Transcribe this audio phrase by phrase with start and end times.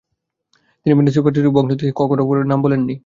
[0.81, 2.95] তিনি ভেনিসিয় প্যাট্রেসিয়ান বংশোদ্ভূত, কিন্তু কখনও তাঁর পরিবারের নাম বলেন নি।